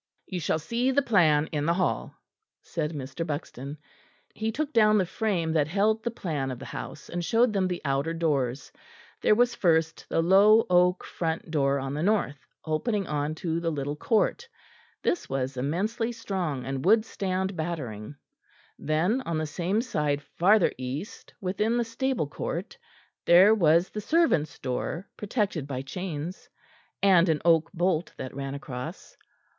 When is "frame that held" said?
5.05-6.01